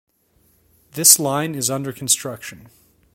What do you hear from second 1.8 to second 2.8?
construction.